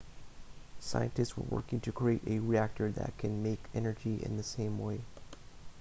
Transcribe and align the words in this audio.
scientists 0.79 1.37
are 1.37 1.41
working 1.53 1.79
to 1.79 1.91
create 1.91 2.23
a 2.25 2.39
reactor 2.39 2.89
that 2.89 3.15
can 3.19 3.43
make 3.43 3.61
energy 3.75 4.15
in 4.23 4.35
the 4.35 4.41
same 4.41 4.79
way 4.79 5.01